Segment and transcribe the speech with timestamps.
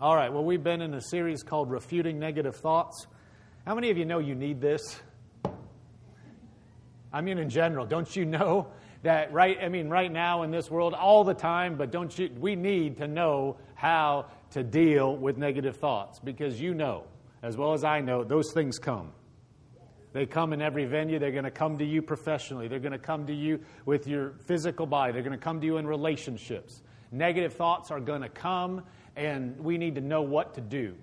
[0.00, 3.06] All right, well, we've been in a series called Refuting Negative Thoughts.
[3.66, 4.98] How many of you know you need this?
[7.12, 8.68] I mean, in general, don't you know
[9.02, 9.58] that right?
[9.60, 12.30] I mean, right now in this world, all the time, but don't you?
[12.38, 17.04] We need to know how to deal with negative thoughts because you know,
[17.42, 19.12] as well as I know, those things come.
[20.14, 21.18] They come in every venue.
[21.18, 22.68] They're going to come to you professionally.
[22.68, 25.12] They're going to come to you with your physical body.
[25.12, 26.80] They're going to come to you in relationships.
[27.12, 28.84] Negative thoughts are going to come,
[29.16, 30.94] and we need to know what to do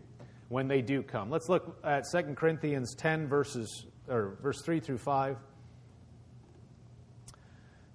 [0.50, 1.30] when they do come.
[1.30, 5.38] Let's look at 2 Corinthians 10, verses, or verse 3 through 5.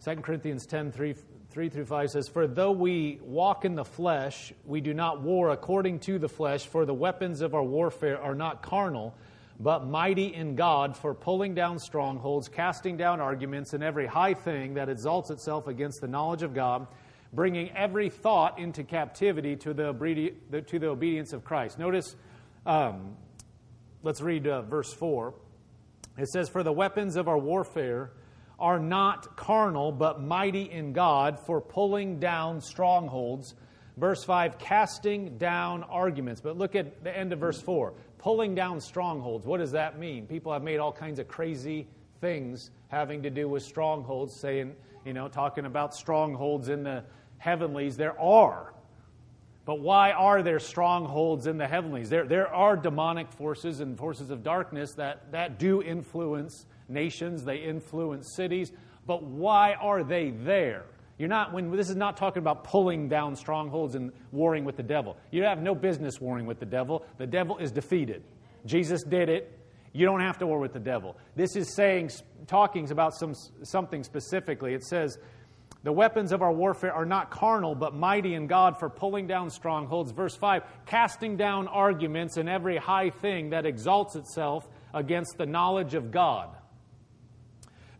[0.05, 1.15] 2 Corinthians 10, 3,
[1.51, 5.51] 3 through 5 says, For though we walk in the flesh, we do not war
[5.51, 9.15] according to the flesh, for the weapons of our warfare are not carnal
[9.63, 14.75] but mighty in God for pulling down strongholds, casting down arguments, and every high thing
[14.75, 16.87] that exalts itself against the knowledge of God,
[17.33, 21.79] bringing every thought into captivity to the, obedi- to the obedience of Christ.
[21.79, 22.15] Notice,
[22.67, 23.17] um,
[24.03, 25.35] let's read uh, verse 4.
[26.19, 28.13] It says, For the weapons of our warfare
[28.59, 33.55] are not carnal, but mighty in God for pulling down strongholds.
[33.97, 36.41] Verse 5, casting down arguments.
[36.41, 39.45] But look at the end of verse 4 pulling down strongholds.
[39.45, 40.27] What does that mean?
[40.27, 41.89] People have made all kinds of crazy
[42.21, 47.03] things having to do with strongholds, saying, you know, talking about strongholds in the
[47.43, 47.97] heavenlies.
[47.97, 48.73] There are.
[49.65, 52.09] But why are there strongholds in the heavenlies?
[52.09, 57.59] There, there are demonic forces and forces of darkness that, that do influence nations, they
[57.59, 58.73] influence cities.
[59.07, 60.85] But why are they there?
[61.19, 64.83] You're not, when this is not talking about pulling down strongholds and warring with the
[64.83, 65.17] devil.
[65.31, 67.05] You have no business warring with the devil.
[67.19, 68.23] The devil is defeated.
[68.67, 69.59] Jesus did it.
[69.93, 71.17] You don't have to war with the devil.
[71.37, 72.11] This is saying,
[72.47, 74.75] talking about some, something specifically.
[74.75, 75.19] It says,
[75.83, 79.51] the weapons of our warfare are not carnal, but mighty in God for pulling down
[79.51, 80.13] strongholds.
[80.13, 85.95] Verse 5 casting down arguments and every high thing that exalts itself against the knowledge
[85.95, 86.51] of God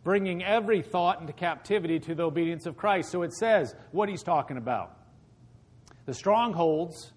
[0.03, 3.09] bringing every thought into captivity to the obedience of Christ.
[3.11, 4.97] So it says what he's talking about.
[6.05, 7.13] The strongholds,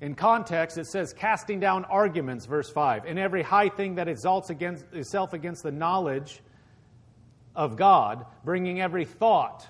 [0.00, 4.50] in context, it says casting down arguments, verse 5, and every high thing that exalts
[4.50, 6.40] against, itself against the knowledge
[7.56, 9.66] of God, bringing every thought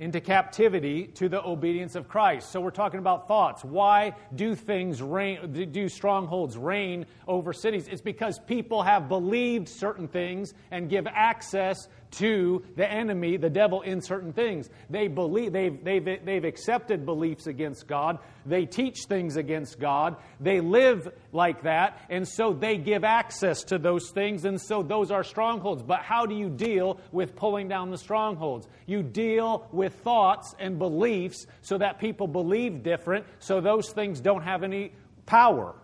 [0.00, 2.50] into captivity to the obedience of Christ.
[2.50, 3.62] So we're talking about thoughts.
[3.62, 7.86] Why do things reign, do strongholds reign over cities?
[7.86, 13.82] It's because people have believed certain things and give access to the enemy, the devil,
[13.82, 14.68] in certain things.
[14.88, 18.18] They believe, they've, they've, they've accepted beliefs against God.
[18.46, 20.16] They teach things against God.
[20.40, 22.00] They live like that.
[22.08, 24.44] And so they give access to those things.
[24.44, 25.82] And so those are strongholds.
[25.82, 28.66] But how do you deal with pulling down the strongholds?
[28.86, 34.42] You deal with thoughts and beliefs so that people believe different, so those things don't
[34.42, 34.92] have any
[35.26, 35.74] power.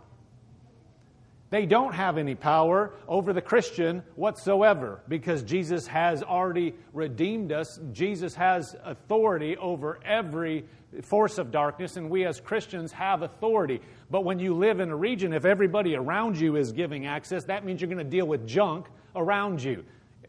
[1.48, 7.78] They don't have any power over the Christian whatsoever because Jesus has already redeemed us.
[7.92, 10.64] Jesus has authority over every
[11.02, 13.80] force of darkness, and we as Christians have authority.
[14.10, 17.64] But when you live in a region, if everybody around you is giving access, that
[17.64, 19.84] means you're going to deal with junk around you.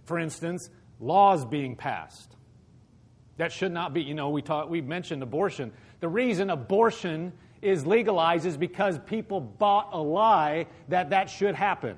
[0.05, 2.35] For instance, laws being passed.
[3.37, 5.71] That should not be, you know, we, talk, we mentioned abortion.
[5.99, 11.97] The reason abortion is legalized is because people bought a lie that that should happen.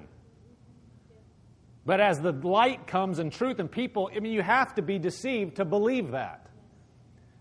[1.85, 4.99] But as the light comes and truth and people, I mean, you have to be
[4.99, 6.45] deceived to believe that.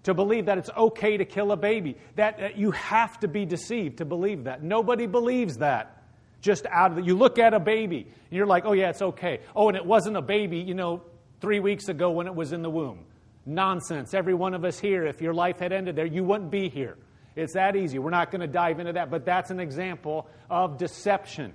[0.05, 1.97] To believe that it's okay to kill a baby.
[2.17, 4.63] That, that you have to be deceived to believe that.
[4.63, 6.03] Nobody believes that.
[6.41, 9.03] Just out of the, you look at a baby and you're like, oh yeah, it's
[9.03, 9.41] okay.
[9.55, 11.03] Oh, and it wasn't a baby, you know,
[11.41, 13.05] three weeks ago when it was in the womb.
[13.45, 14.15] Nonsense.
[14.15, 16.97] Every one of us here, if your life had ended there, you wouldn't be here.
[17.39, 18.01] It's that easy.
[18.01, 21.55] We're not going to dive into that, but that's an example of deception.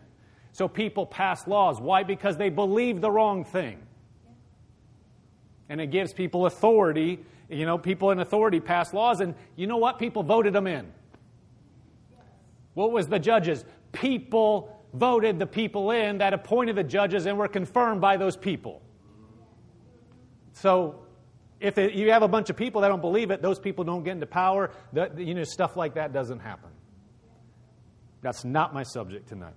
[0.53, 1.81] So people pass laws.
[1.81, 2.03] Why?
[2.03, 3.79] Because they believe the wrong thing.
[5.67, 7.19] And it gives people authority.
[7.49, 9.99] You know, people in authority pass laws, and you know what?
[9.99, 10.89] People voted them in.
[12.75, 13.65] What was the judges?
[13.91, 18.81] People voted the people in that appointed the judges and were confirmed by those people.
[20.53, 21.02] So
[21.63, 24.03] if it, you have a bunch of people that don't believe it, those people don't
[24.03, 24.69] get into power.
[25.17, 26.69] You know, stuff like that doesn't happen.
[28.21, 29.55] That's not my subject tonight.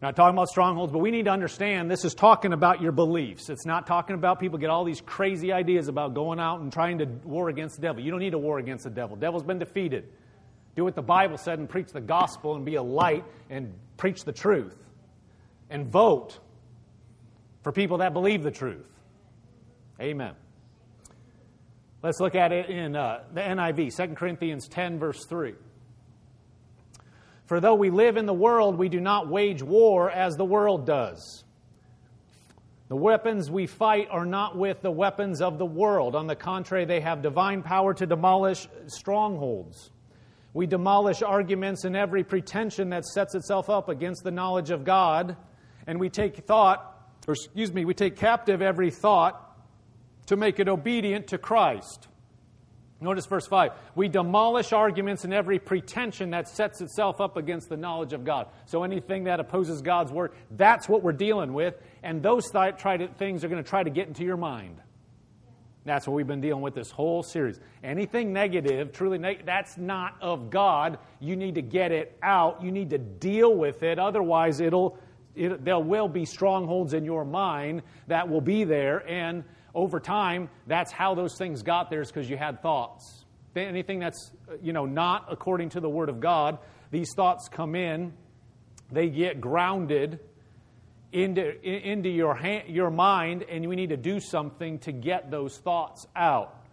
[0.00, 3.48] Not talking about strongholds, but we need to understand this is talking about your beliefs.
[3.48, 6.98] It's not talking about people get all these crazy ideas about going out and trying
[6.98, 8.02] to war against the devil.
[8.02, 9.16] You don't need to war against the devil.
[9.16, 10.08] Devil's been defeated.
[10.76, 14.22] Do what the Bible said and preach the gospel and be a light and preach
[14.22, 14.76] the truth.
[15.70, 16.38] And vote
[17.62, 18.86] for people that believe the truth.
[20.00, 20.34] Amen.
[22.02, 25.54] Let's look at it in uh, the NIV, 2 Corinthians 10, verse 3.
[27.46, 30.86] For though we live in the world, we do not wage war as the world
[30.86, 31.44] does.
[32.88, 36.14] The weapons we fight are not with the weapons of the world.
[36.14, 39.90] On the contrary, they have divine power to demolish strongholds.
[40.52, 45.36] We demolish arguments and every pretension that sets itself up against the knowledge of God,
[45.86, 49.45] and we take thought, or excuse me, we take captive every thought
[50.26, 52.08] to make it obedient to Christ.
[53.00, 53.72] Notice verse 5.
[53.94, 58.48] We demolish arguments and every pretension that sets itself up against the knowledge of God.
[58.64, 61.74] So anything that opposes God's word, that's what we're dealing with.
[62.02, 64.80] And those th- try to, things are going to try to get into your mind.
[65.84, 67.60] That's what we've been dealing with this whole series.
[67.84, 70.98] Anything negative, truly that's not of God.
[71.20, 72.62] You need to get it out.
[72.62, 73.98] You need to deal with it.
[73.98, 74.98] Otherwise, it'll,
[75.36, 79.08] it, there will be strongholds in your mind that will be there.
[79.08, 79.44] And
[79.76, 83.24] over time, that's how those things got there is because you had thoughts.
[83.54, 84.32] Anything that's,
[84.62, 86.58] you know, not according to the Word of God,
[86.90, 88.14] these thoughts come in,
[88.90, 90.18] they get grounded
[91.12, 95.58] into, into your, hand, your mind, and we need to do something to get those
[95.58, 96.64] thoughts out.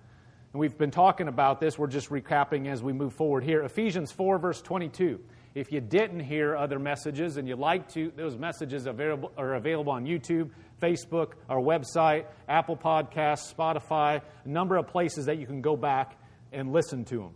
[0.53, 1.77] And we've been talking about this.
[1.77, 3.63] We're just recapping as we move forward here.
[3.63, 5.19] Ephesians 4, verse 22.
[5.55, 9.91] If you didn't hear other messages and you'd like to, those messages available, are available
[9.91, 10.49] on YouTube,
[10.83, 16.17] Facebook, our website, Apple Podcasts, Spotify, a number of places that you can go back
[16.51, 17.33] and listen to them.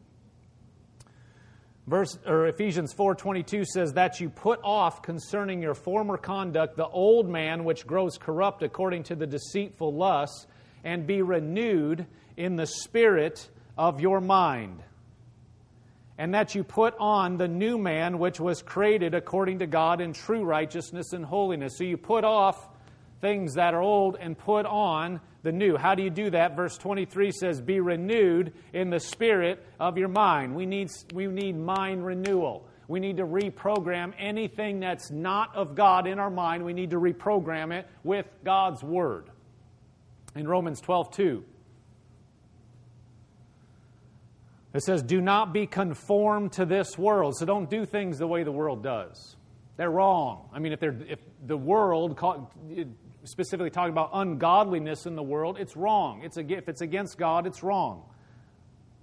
[1.88, 7.30] Verse, or Ephesians 4:22 says that you put off concerning your former conduct the old
[7.30, 10.48] man which grows corrupt according to the deceitful lusts
[10.84, 12.06] and be renewed
[12.36, 14.84] in the spirit of your mind
[16.18, 20.12] and that you put on the new man which was created according to God in
[20.12, 22.68] true righteousness and holiness so you put off
[23.22, 25.78] things that are old and put on the new.
[25.78, 26.56] How do you do that?
[26.56, 30.56] Verse 23 says, Be renewed in the spirit of your mind.
[30.56, 32.68] We need, we need mind renewal.
[32.88, 36.64] We need to reprogram anything that's not of God in our mind.
[36.64, 39.30] We need to reprogram it with God's Word.
[40.36, 41.44] In Romans 12, 2,
[44.74, 47.36] it says, Do not be conformed to this world.
[47.38, 49.36] So don't do things the way the world does.
[49.76, 50.50] They're wrong.
[50.54, 52.18] I mean, if, if the world
[53.28, 56.22] specifically talking about ungodliness in the world, it's wrong.
[56.24, 58.04] It's if it's against God, it's wrong.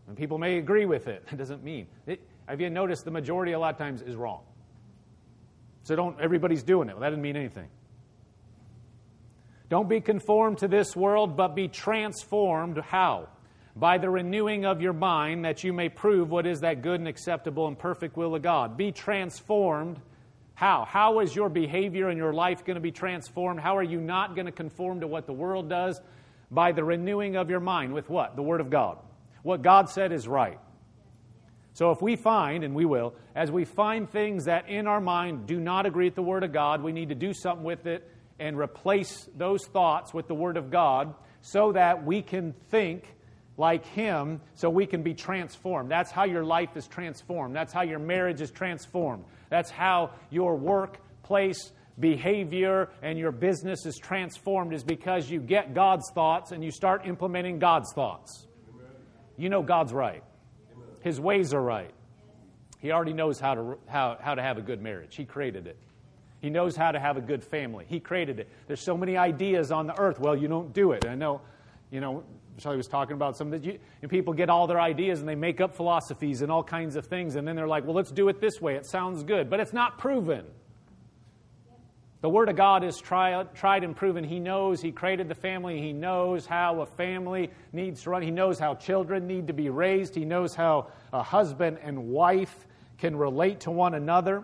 [0.08, 1.24] And people may agree with it.
[1.32, 1.86] It doesn't mean.
[2.06, 4.42] It, have you noticed the majority a lot of times is wrong?
[5.84, 6.92] So don't, everybody's doing it.
[6.92, 7.68] Well, that doesn't mean anything.
[9.68, 12.78] Don't be conformed to this world, but be transformed.
[12.78, 13.28] How?
[13.76, 17.08] By the renewing of your mind, that you may prove what is that good and
[17.08, 18.76] acceptable and perfect will of God.
[18.76, 20.00] Be transformed
[20.54, 20.84] how?
[20.88, 23.60] How is your behavior and your life going to be transformed?
[23.60, 26.00] How are you not going to conform to what the world does?
[26.50, 28.36] By the renewing of your mind with what?
[28.36, 28.98] The Word of God.
[29.42, 30.58] What God said is right.
[31.72, 35.46] So if we find, and we will, as we find things that in our mind
[35.46, 38.08] do not agree with the Word of God, we need to do something with it
[38.38, 43.04] and replace those thoughts with the Word of God so that we can think
[43.56, 45.90] like Him so we can be transformed.
[45.90, 47.54] That's how your life is transformed.
[47.56, 49.24] That's how your marriage is transformed.
[49.54, 51.70] That's how your workplace
[52.00, 57.06] behavior and your business is transformed, is because you get God's thoughts and you start
[57.06, 58.48] implementing God's thoughts.
[59.36, 60.24] You know God's right,
[61.02, 61.92] His ways are right.
[62.80, 65.78] He already knows how to, how, how to have a good marriage, He created it.
[66.40, 67.84] He knows how to have a good family.
[67.88, 68.48] He created it.
[68.66, 70.18] There's so many ideas on the earth.
[70.18, 71.06] Well, you don't do it.
[71.06, 71.42] I know,
[71.94, 72.24] you know,
[72.58, 75.60] Shelly was talking about some that you, people get all their ideas and they make
[75.60, 78.40] up philosophies and all kinds of things, and then they're like, well, let's do it
[78.40, 78.74] this way.
[78.74, 80.44] It sounds good, but it's not proven.
[82.20, 84.24] The Word of God is tried and proven.
[84.24, 85.80] He knows He created the family.
[85.80, 88.22] He knows how a family needs to run.
[88.22, 90.16] He knows how children need to be raised.
[90.16, 92.66] He knows how a husband and wife
[92.98, 94.42] can relate to one another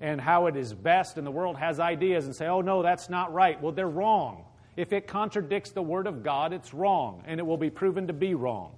[0.00, 1.16] and how it is best.
[1.16, 3.60] And the world has ideas and say, oh, no, that's not right.
[3.60, 4.44] Well, they're wrong.
[4.76, 8.12] If it contradicts the Word of God, it's wrong, and it will be proven to
[8.12, 8.72] be wrong.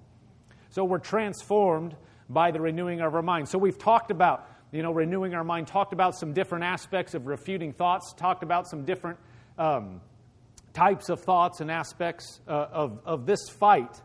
[0.70, 1.94] So we're transformed
[2.28, 3.48] by the renewing of our mind.
[3.48, 7.26] So we've talked about, you know, renewing our mind, talked about some different aspects of
[7.26, 9.18] refuting thoughts, talked about some different
[9.56, 10.00] um,
[10.72, 14.00] types of thoughts and aspects uh, of, of this fight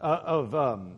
[0.00, 0.96] uh, of um,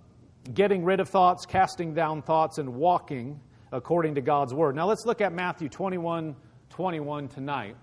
[0.54, 3.38] getting rid of thoughts, casting down thoughts, and walking
[3.73, 4.75] according to God's Word.
[4.75, 6.35] Now let's look at Matthew 21
[6.71, 7.76] 21 tonight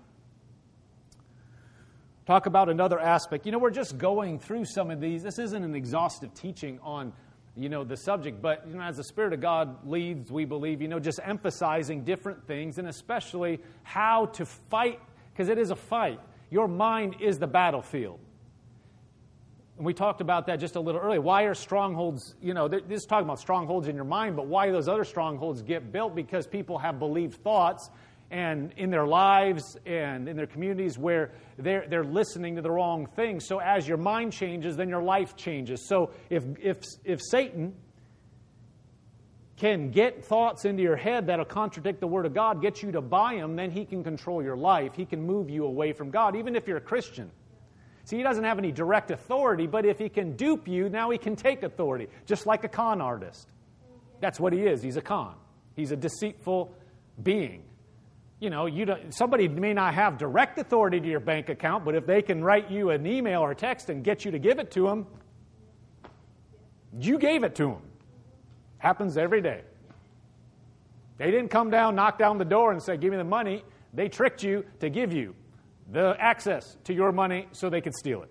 [2.28, 3.46] talk about another aspect.
[3.46, 5.22] You know, we're just going through some of these.
[5.22, 7.14] This isn't an exhaustive teaching on,
[7.56, 10.82] you know, the subject, but, you know, as the Spirit of God leads, we believe,
[10.82, 15.00] you know, just emphasizing different things and especially how to fight,
[15.32, 16.20] because it is a fight.
[16.50, 18.20] Your mind is the battlefield.
[19.78, 21.22] And we talked about that just a little earlier.
[21.22, 24.70] Why are strongholds, you know, this is talking about strongholds in your mind, but why
[24.70, 26.14] those other strongholds get built?
[26.14, 27.88] Because people have believed thoughts
[28.30, 33.06] and in their lives and in their communities where they're, they're listening to the wrong
[33.16, 33.46] things.
[33.46, 35.88] So as your mind changes, then your life changes.
[35.88, 37.74] So if, if, if Satan
[39.56, 43.00] can get thoughts into your head that'll contradict the Word of God, get you to
[43.00, 44.94] buy them, then he can control your life.
[44.94, 47.30] He can move you away from God, even if you're a Christian.
[48.04, 51.18] See, he doesn't have any direct authority, but if he can dupe you, now he
[51.18, 53.48] can take authority, just like a con artist.
[54.20, 54.82] That's what he is.
[54.82, 55.34] He's a con,
[55.76, 56.72] he's a deceitful
[57.22, 57.64] being.
[58.40, 61.94] You know, you don't, somebody may not have direct authority to your bank account, but
[61.94, 64.70] if they can write you an email or text and get you to give it
[64.72, 65.06] to them,
[66.98, 67.82] you gave it to them.
[68.78, 69.62] Happens every day.
[71.16, 73.64] They didn't come down, knock down the door, and say, Give me the money.
[73.92, 75.34] They tricked you to give you
[75.90, 78.30] the access to your money so they could steal it.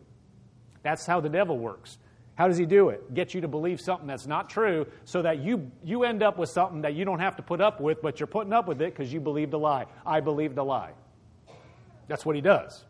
[0.83, 1.97] That's how the devil works.
[2.37, 3.15] How does he do it?
[3.15, 6.49] Get you to believe something that's not true so that you, you end up with
[6.49, 8.95] something that you don't have to put up with, but you're putting up with it
[8.95, 9.87] because you believed a lie.
[10.05, 10.91] I believed a lie.
[12.07, 12.85] That's what he does.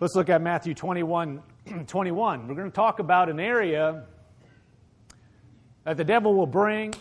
[0.00, 1.40] Let's look at Matthew 21
[1.86, 2.48] 21.
[2.48, 4.02] We're going to talk about an area
[5.84, 6.94] that the devil will bring,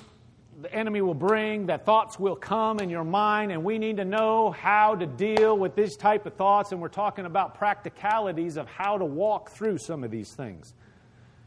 [0.61, 4.05] the enemy will bring, that thoughts will come in your mind, and we need to
[4.05, 6.71] know how to deal with this type of thoughts.
[6.71, 10.73] And we're talking about practicalities of how to walk through some of these things.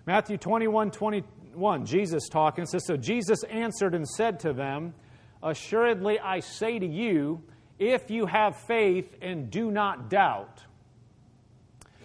[0.06, 4.94] Matthew 21 21, Jesus talking says, So Jesus answered and said to them,
[5.42, 7.42] Assuredly I say to you,
[7.78, 10.64] if you have faith and do not doubt,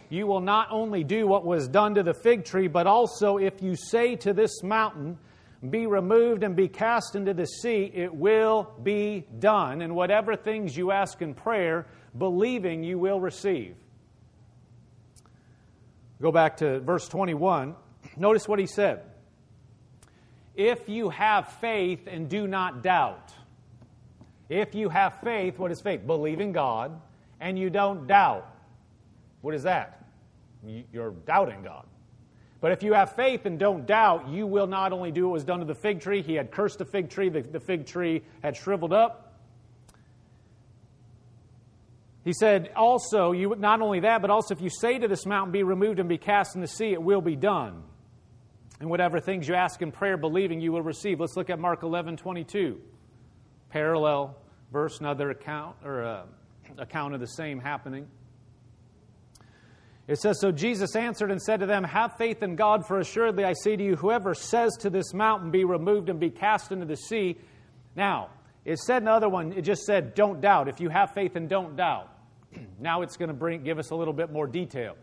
[0.10, 3.62] you will not only do what was done to the fig tree, but also if
[3.63, 5.17] you say to this mountain,
[5.70, 9.82] be removed and be cast into the sea, it will be done.
[9.82, 13.75] And whatever things you ask in prayer, believing you will receive.
[16.22, 17.75] Go back to verse 21.
[18.17, 19.01] Notice what he said.
[20.55, 23.34] If you have faith and do not doubt,
[24.50, 26.05] if you have faith, what is faith?
[26.05, 27.01] Believe in God,
[27.39, 28.48] and you don't doubt.
[29.41, 30.00] What is that?
[30.93, 31.86] you're doubting God.
[32.63, 35.43] But if you have faith and don't doubt, you will not only do what was
[35.43, 38.22] done to the fig tree, he had cursed the fig tree, the, the fig tree
[38.41, 39.34] had shriveled up.
[42.24, 45.51] He said, also, you not only that, but also if you say to this mountain,
[45.51, 47.84] be removed and be cast in the sea, it will be done.
[48.79, 51.20] And whatever things you ask in prayer, believing, you will receive.
[51.20, 52.79] Let's look at Mark 11 22.
[53.72, 54.38] Parallel
[54.72, 56.24] verse, another account, or uh,
[56.77, 58.08] account of the same happening.
[60.07, 63.45] It says, So Jesus answered and said to them, Have faith in God, for assuredly
[63.45, 66.86] I say to you, whoever says to this mountain, Be removed and be cast into
[66.86, 67.38] the sea.
[67.95, 68.29] Now,
[68.65, 70.67] it said another one, it just said, Don't doubt.
[70.67, 72.10] If you have faith and don't doubt.
[72.79, 74.95] now it's going to bring, give us a little bit more detail.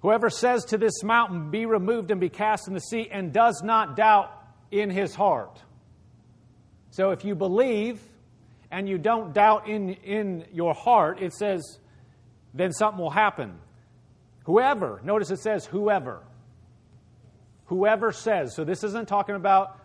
[0.00, 3.62] Whoever says to this mountain, Be removed and be cast in the sea, and does
[3.64, 4.30] not doubt
[4.70, 5.60] in his heart.
[6.90, 8.00] So if you believe
[8.70, 11.78] and you don't doubt in, in your heart, it says,
[12.58, 13.58] then something will happen.
[14.44, 16.22] Whoever, notice it says whoever.
[17.66, 19.78] Whoever says, so this isn't talking about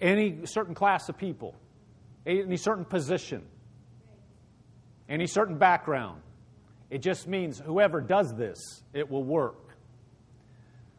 [0.00, 1.54] any certain class of people,
[2.26, 3.44] any certain position,
[5.08, 6.20] any certain background.
[6.90, 9.68] It just means whoever does this, it will work.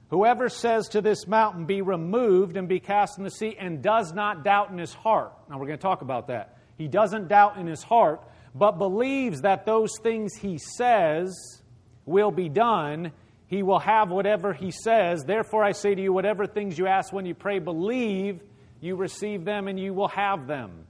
[0.10, 4.14] Whoever says to this mountain, Be removed and be cast in the sea, and does
[4.14, 5.34] not doubt in his heart.
[5.50, 6.58] Now, we're going to talk about that.
[6.78, 8.24] He doesn't doubt in his heart,
[8.56, 11.62] but believes that those things he says
[12.06, 13.12] will be done,
[13.48, 15.24] he will have whatever he says.
[15.24, 18.42] Therefore, I say to you, whatever things you ask when you pray, believe
[18.82, 20.86] you receive them and you will have them.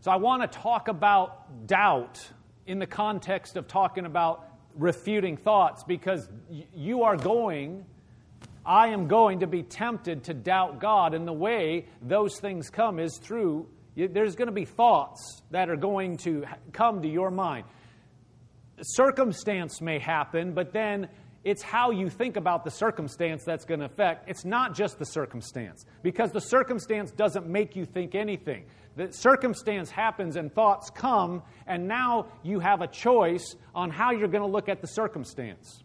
[0.00, 2.20] So, I want to talk about doubt
[2.66, 6.28] in the context of talking about refuting thoughts because
[6.74, 7.84] you are going,
[8.64, 11.14] I am going to be tempted to doubt God.
[11.14, 13.66] And the way those things come is through
[14.06, 17.64] there's going to be thoughts that are going to come to your mind.
[18.80, 21.08] Circumstance may happen, but then
[21.44, 24.28] it's how you think about the circumstance that's going to affect.
[24.28, 28.66] It's not just the circumstance, because the circumstance doesn't make you think anything.
[28.96, 34.28] The circumstance happens and thoughts come, and now you have a choice on how you're
[34.28, 35.82] going to look at the circumstance.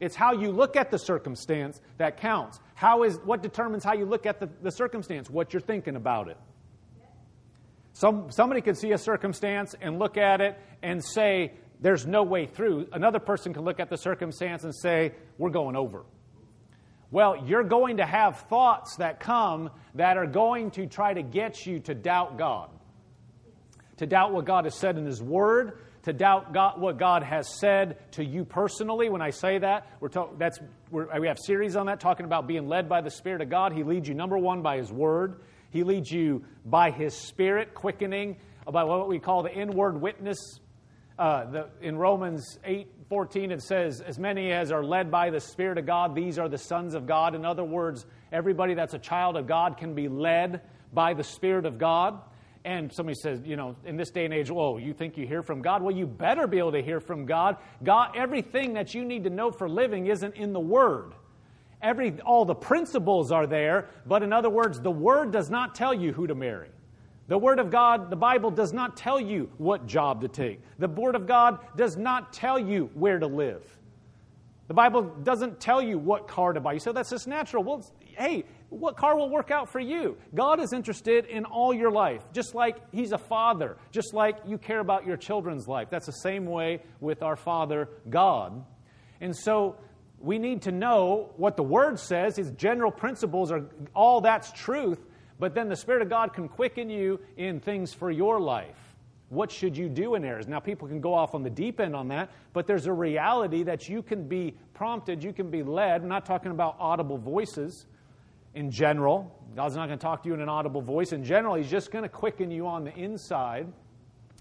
[0.00, 2.58] It's how you look at the circumstance that counts.
[2.74, 5.28] How is, what determines how you look at the, the circumstance?
[5.28, 6.38] What you're thinking about it.
[8.00, 11.52] Some, somebody could see a circumstance and look at it and say,
[11.82, 12.88] there's no way through.
[12.94, 16.06] Another person can look at the circumstance and say, we're going over.
[17.10, 21.66] Well, you're going to have thoughts that come that are going to try to get
[21.66, 22.70] you to doubt God,
[23.98, 27.58] to doubt what God has said in His Word, to doubt God, what God has
[27.60, 29.10] said to you personally.
[29.10, 30.58] When I say that, we're talk, that's,
[30.90, 33.74] we're, we have series on that talking about being led by the Spirit of God.
[33.74, 35.42] He leads you, number one, by His Word.
[35.70, 38.36] He leads you by His Spirit, quickening,
[38.70, 40.60] by what we call the inward witness.
[41.18, 45.40] Uh, the, in Romans 8 14, it says, As many as are led by the
[45.40, 47.34] Spirit of God, these are the sons of God.
[47.34, 50.60] In other words, everybody that's a child of God can be led
[50.92, 52.20] by the Spirit of God.
[52.64, 55.42] And somebody says, you know, in this day and age, whoa, you think you hear
[55.42, 55.82] from God?
[55.82, 57.56] Well, you better be able to hear from God.
[57.82, 61.14] God, everything that you need to know for living isn't in the Word.
[61.82, 65.94] Every, all the principles are there, but in other words, the Word does not tell
[65.94, 66.68] you who to marry.
[67.28, 70.60] The Word of God, the Bible does not tell you what job to take.
[70.78, 73.62] The Word of God does not tell you where to live.
[74.68, 76.78] The Bible doesn't tell you what car to buy.
[76.78, 77.64] Say, that's just natural.
[77.64, 77.84] Well,
[78.16, 80.16] hey, what car will work out for you?
[80.34, 84.58] God is interested in all your life, just like He's a father, just like you
[84.58, 85.88] care about your children's life.
[85.90, 88.64] That's the same way with our Father God.
[89.20, 89.76] And so
[90.20, 92.36] we need to know what the Word says.
[92.36, 94.98] His general principles are all that's truth,
[95.38, 98.76] but then the Spirit of God can quicken you in things for your life.
[99.30, 100.48] What should you do in areas?
[100.48, 103.62] Now, people can go off on the deep end on that, but there's a reality
[103.62, 106.02] that you can be prompted, you can be led.
[106.02, 107.86] I'm not talking about audible voices
[108.54, 109.32] in general.
[109.54, 111.12] God's not going to talk to you in an audible voice.
[111.12, 113.72] In general, He's just going to quicken you on the inside,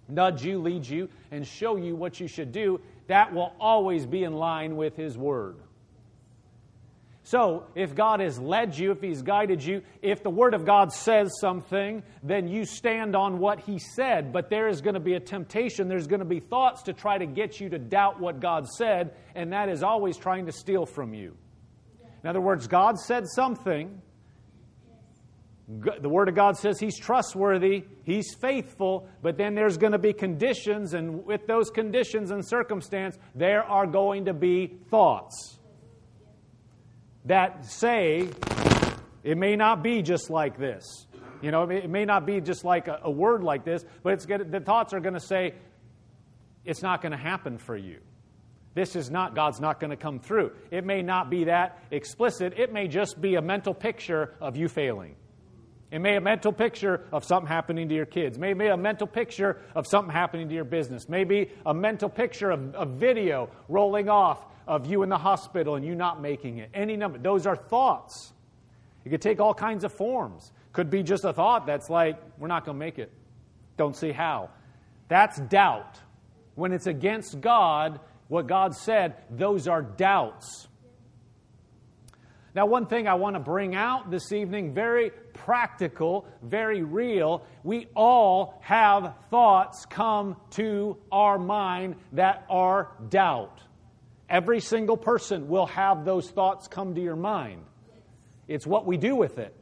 [0.07, 2.81] nudge you, lead you, and show you what you should do.
[3.07, 5.57] That will always be in line with His Word.
[7.29, 10.91] So, if God has led you, if He's guided you, if the Word of God
[10.91, 14.33] says something, then you stand on what He said.
[14.33, 17.19] But there is going to be a temptation, there's going to be thoughts to try
[17.19, 20.87] to get you to doubt what God said, and that is always trying to steal
[20.87, 21.37] from you.
[22.23, 24.01] In other words, God said something.
[25.67, 30.13] The Word of God says He's trustworthy, He's faithful, but then there's going to be
[30.13, 35.58] conditions, and with those conditions and circumstance, there are going to be thoughts
[37.29, 38.27] that say
[39.23, 41.05] it may not be just like this.
[41.41, 44.25] You know, it may not be just like a, a word like this, but it's
[44.25, 45.53] the thoughts are going to say
[46.65, 47.99] it's not going to happen for you.
[48.73, 50.51] This is not, God's not going to come through.
[50.71, 52.53] It may not be that explicit.
[52.57, 55.15] It may just be a mental picture of you failing.
[55.91, 58.39] It may be a mental picture of something happening to your kids.
[58.39, 61.07] Maybe a mental picture of something happening to your business.
[61.07, 65.83] Maybe a mental picture of a video rolling off of you in the hospital and
[65.83, 66.69] you not making it.
[66.75, 67.17] Any number.
[67.17, 68.31] Those are thoughts.
[69.03, 70.51] It could take all kinds of forms.
[70.73, 73.11] Could be just a thought that's like, we're not going to make it.
[73.77, 74.51] Don't see how.
[75.07, 75.99] That's doubt.
[76.53, 80.67] When it's against God, what God said, those are doubts.
[82.53, 87.43] Now, one thing I want to bring out this evening, very practical, very real.
[87.63, 93.61] We all have thoughts come to our mind that are doubt.
[94.29, 97.63] Every single person will have those thoughts come to your mind.
[98.47, 99.55] It's what we do with it.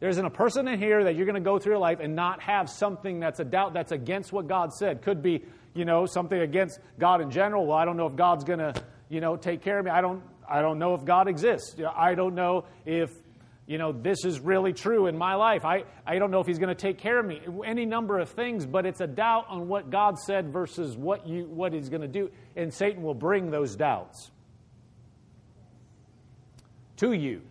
[0.00, 2.14] There isn't a person in here that you're going to go through your life and
[2.14, 5.02] not have something that's a doubt that's against what God said.
[5.02, 5.44] Could be
[5.74, 7.66] you know, something against God in general.
[7.66, 8.74] Well, I don't know if God's going to,
[9.08, 9.90] you know, take care of me.
[9.90, 11.76] I don't, I don't know if God exists.
[11.96, 13.10] I don't know if,
[13.66, 15.64] you know, this is really true in my life.
[15.64, 17.40] I, I don't know if He's going to take care of me.
[17.64, 21.46] Any number of things, but it's a doubt on what God said versus what, you,
[21.46, 22.30] what He's going to do.
[22.56, 24.30] And Satan will bring those doubts
[26.98, 27.42] to you.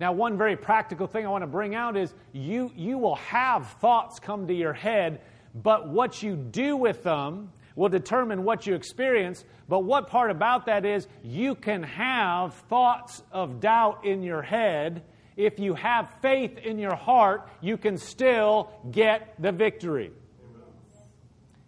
[0.00, 3.66] Now, one very practical thing I want to bring out is you, you will have
[3.80, 5.20] thoughts come to your head
[5.54, 9.44] but what you do with them will determine what you experience.
[9.68, 15.02] But what part about that is you can have thoughts of doubt in your head.
[15.38, 20.10] If you have faith in your heart, you can still get the victory.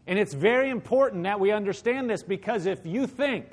[0.08, 3.46] And it's very important that we understand this because if you think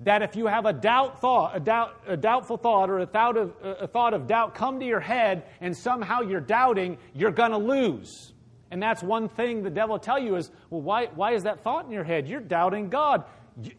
[0.00, 3.36] that if you have a doubt thought, a, doubt, a doubtful thought, or a thought,
[3.36, 7.50] of, a thought of doubt come to your head and somehow you're doubting, you're going
[7.50, 8.32] to lose.
[8.70, 11.62] And that's one thing the devil will tell you is, well, why, why is that
[11.62, 12.26] thought in your head?
[12.26, 13.24] You're doubting God.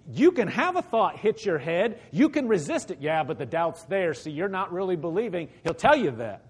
[0.09, 1.99] You, can have a thought hit your head.
[2.11, 2.99] You can resist it.
[3.01, 5.49] Yeah, but the doubt's there, so you're not really believing.
[5.63, 6.45] He'll tell you that.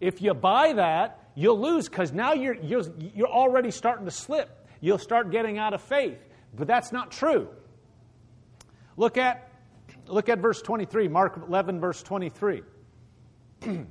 [0.00, 2.82] If you buy that, you'll lose because now you're, you're,
[3.14, 4.50] you're already starting to slip.
[4.80, 6.18] You'll start getting out of faith.
[6.54, 7.48] But that's not true.
[8.96, 9.48] Look at,
[10.06, 12.62] look at verse 23, Mark 11, verse 23.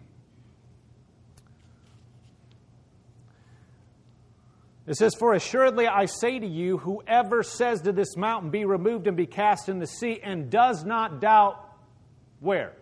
[4.88, 9.08] It says, For assuredly I say to you, whoever says to this mountain, Be removed
[9.08, 11.60] and be cast in the sea, and does not doubt,
[12.40, 12.74] where?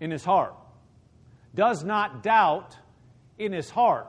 [0.00, 0.54] In his heart.
[1.54, 2.76] Does not doubt
[3.38, 4.06] in his heart.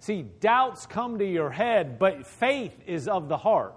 [0.00, 3.74] See, doubts come to your head, but faith is of the heart.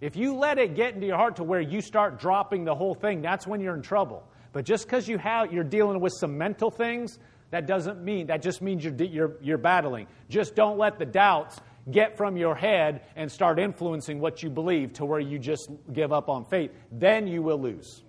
[0.00, 2.94] If you let it get into your heart to where you start dropping the whole
[2.94, 4.26] thing, that's when you're in trouble.
[4.52, 7.18] But just because you have, you're dealing with some mental things,
[7.50, 10.06] that doesn't mean, that just means you're, you're, you're battling.
[10.28, 11.58] Just don't let the doubts
[11.90, 16.12] get from your head and start influencing what you believe to where you just give
[16.12, 16.72] up on faith.
[16.90, 18.02] Then you will lose.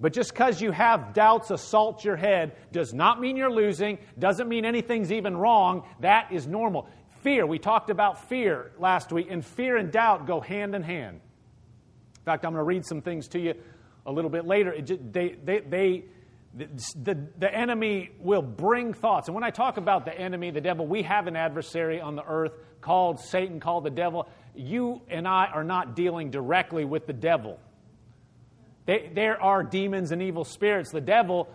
[0.00, 4.48] But just because you have doubts assault your head does not mean you're losing, doesn't
[4.48, 5.84] mean anything's even wrong.
[6.00, 6.88] That is normal.
[7.22, 11.20] Fear, we talked about fear last week, and fear and doubt go hand in hand.
[12.16, 13.54] In fact, I'm going to read some things to you
[14.06, 14.80] a little bit later.
[14.80, 16.04] Just, they, they, they,
[16.58, 19.28] the, the enemy will bring thoughts.
[19.28, 22.24] And when I talk about the enemy, the devil, we have an adversary on the
[22.24, 24.28] earth called Satan, called the devil.
[24.54, 27.60] You and I are not dealing directly with the devil.
[28.86, 30.90] They, there are demons and evil spirits.
[30.90, 31.48] The devil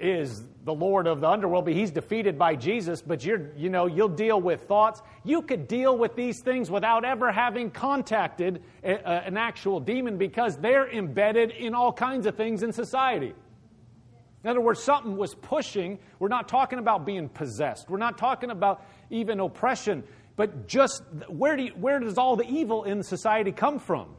[0.00, 3.02] is the lord of the underworld, but he's defeated by Jesus.
[3.02, 5.02] But you're, you know, you'll deal with thoughts.
[5.24, 10.16] You could deal with these things without ever having contacted a, a, an actual demon
[10.16, 13.34] because they're embedded in all kinds of things in society.
[14.44, 15.98] In other words, something was pushing.
[16.18, 17.90] We're not talking about being possessed.
[17.90, 20.04] We're not talking about even oppression,
[20.36, 24.14] but just where, do you, where does all the evil in society come from?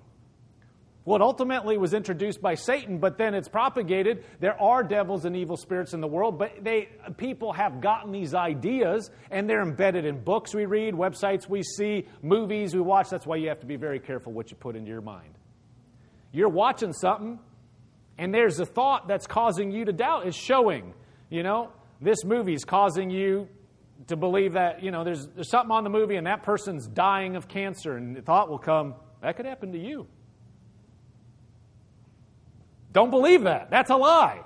[1.06, 4.26] Well, it ultimately was introduced by Satan, but then it's propagated.
[4.42, 8.36] There are devils and evil spirits in the world, but they, people have gotten these
[8.36, 13.10] ideas and they're embedded in books we read, websites we see, movies we watch.
[13.10, 15.34] That's why you have to be very careful what you put into your mind.
[16.32, 17.40] You're watching something,
[18.20, 20.28] and there's a thought that's causing you to doubt.
[20.28, 20.94] It's showing,
[21.30, 23.48] you know, this movie's causing you
[24.08, 27.36] to believe that, you know, there's, there's something on the movie and that person's dying
[27.36, 30.08] of cancer, and the thought will come, that could happen to you.
[32.92, 33.70] Don't believe that.
[33.70, 34.42] That's a lie.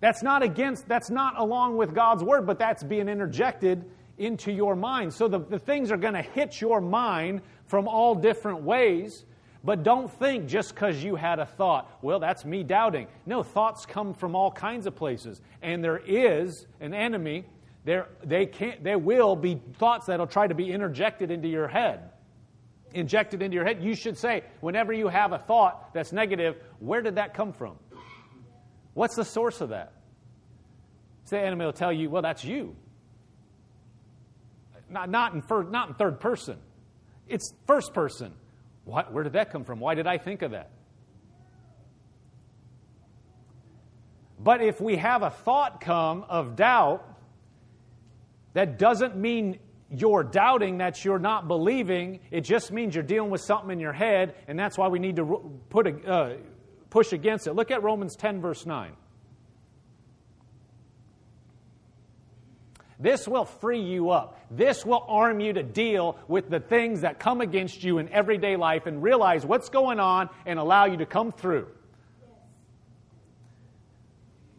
[0.00, 3.84] That's not against, that's not along with God's word, but that's being interjected
[4.18, 5.12] into your mind.
[5.12, 9.24] So the, the things are going to hit your mind from all different ways.
[9.62, 13.08] But don't think just because you had a thought, well, that's me doubting.
[13.26, 15.40] No, thoughts come from all kinds of places.
[15.60, 17.44] And there is an enemy.
[17.84, 22.10] There, they can't, there will be thoughts that'll try to be interjected into your head
[22.92, 27.02] injected into your head, you should say, whenever you have a thought that's negative, where
[27.02, 27.76] did that come from?
[28.94, 29.92] What's the source of that?
[31.24, 32.74] So the enemy will tell you, well, that's you.
[34.88, 36.58] Not, not, in, not in third person,
[37.28, 38.32] it's first person.
[38.84, 39.80] What, where did that come from?
[39.80, 40.70] Why did I think of that?
[44.42, 47.06] But if we have a thought come of doubt,
[48.54, 49.58] that doesn't mean
[49.90, 52.20] you're doubting, that you're not believing.
[52.30, 55.16] It just means you're dealing with something in your head, and that's why we need
[55.16, 56.36] to put a, uh,
[56.88, 57.54] push against it.
[57.54, 58.92] Look at Romans 10, verse 9.
[63.00, 64.38] This will free you up.
[64.50, 68.56] This will arm you to deal with the things that come against you in everyday
[68.56, 71.68] life and realize what's going on and allow you to come through.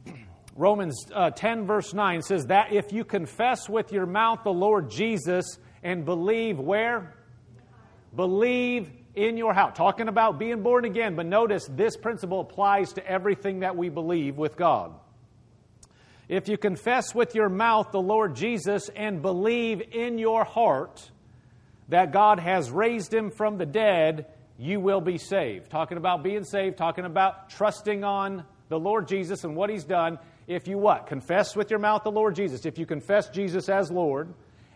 [0.56, 4.90] Romans uh, 10, verse 9 says that if you confess with your mouth the Lord
[4.90, 7.16] Jesus and believe where?
[8.16, 9.78] Believe in your house.
[9.78, 14.38] Talking about being born again, but notice this principle applies to everything that we believe
[14.38, 14.94] with God.
[16.32, 21.12] If you confess with your mouth the Lord Jesus and believe in your heart
[21.90, 25.70] that God has raised him from the dead, you will be saved.
[25.70, 30.20] Talking about being saved, talking about trusting on the Lord Jesus and what he's done,
[30.48, 31.08] if you what?
[31.08, 32.66] Confess with your mouth the Lord Jesus.
[32.66, 34.34] If you confess Jesus as Lord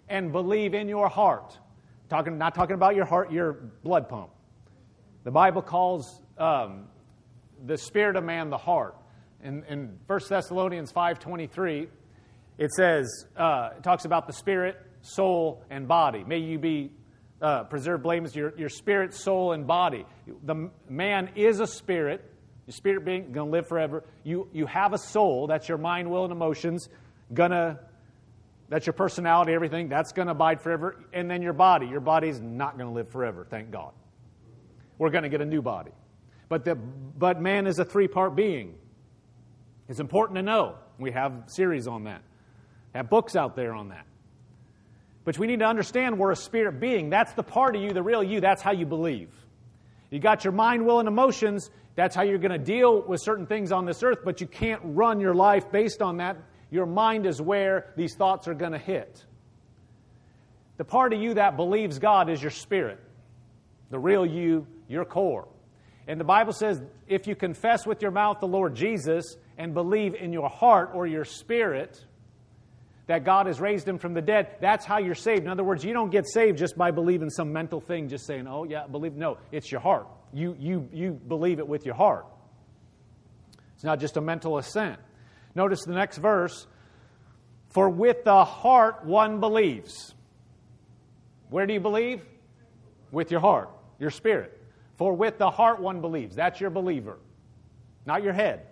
[0.10, 1.58] and believe in your heart,
[2.10, 4.32] talking, not talking about your heart, your blood pump.
[5.24, 6.90] The Bible calls um,
[7.66, 8.98] the spirit of man the heart.
[9.44, 11.88] In, in 1 Thessalonians 5.23,
[12.58, 16.24] it says, uh, it talks about the spirit, soul, and body.
[16.24, 16.92] May you be
[17.42, 20.06] uh, preserved blameless, your, your spirit, soul, and body.
[20.44, 22.24] The man is a spirit,
[22.66, 24.04] your spirit being going to live forever.
[24.24, 26.90] You, you have a soul, that's your mind, will, and emotions,
[27.34, 27.80] gonna,
[28.70, 31.04] that's your personality, everything, that's going to abide forever.
[31.14, 31.88] And then your body.
[31.88, 33.92] Your body's not going to live forever, thank God.
[34.98, 35.92] We're going to get a new body.
[36.48, 38.76] But, the, but man is a three part being.
[39.88, 40.76] It's important to know.
[40.98, 42.22] We have series on that,
[42.94, 44.06] have books out there on that.
[45.26, 47.10] But we need to understand we're a spirit being.
[47.10, 48.42] That's the part of you, the real you.
[48.42, 49.30] That's how you believe.
[50.12, 51.72] You got your mind, will, and emotions.
[51.96, 54.82] That's how you're going to deal with certain things on this earth, but you can't
[54.84, 56.38] run your life based on that.
[56.70, 59.26] Your mind is where these thoughts are going to hit.
[60.78, 63.00] The part of you that believes God is your spirit,
[63.90, 65.48] the real you, your core.
[66.08, 70.16] And the Bible says if you confess with your mouth the Lord Jesus and believe
[70.16, 72.04] in your heart or your spirit
[73.08, 74.56] that God has raised him from the dead.
[74.62, 75.44] That's how you're saved.
[75.44, 78.48] In other words, you don't get saved just by believing some mental thing, just saying,
[78.48, 79.14] oh, yeah, believe.
[79.14, 80.08] No, it's your heart.
[80.34, 82.26] You, you, you believe it with your heart.
[83.76, 85.00] It's not just a mental assent.
[85.54, 86.68] Notice the next verse
[87.70, 90.16] For with the heart one believes.
[91.50, 92.26] Where do you believe?
[93.12, 94.60] With your heart, your spirit.
[94.96, 96.36] For with the heart one believes.
[96.36, 97.20] That's your believer,
[98.06, 98.68] not your head.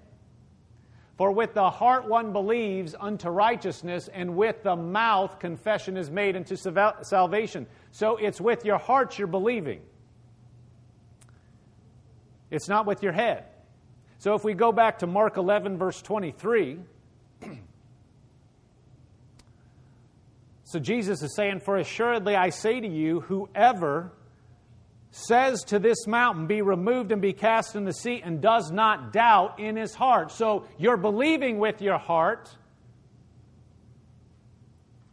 [1.15, 6.35] For with the heart one believes unto righteousness, and with the mouth confession is made
[6.35, 7.67] unto salvation.
[7.91, 9.81] So it's with your heart you're believing.
[12.49, 13.45] It's not with your head.
[14.17, 16.79] So if we go back to Mark 11, verse 23,
[20.63, 24.13] so Jesus is saying, For assuredly I say to you, whoever
[25.15, 29.13] says to this mountain, Be removed and be cast in the sea, and does not
[29.13, 30.31] doubt in his heart.
[30.31, 32.49] So you're believing with your heart.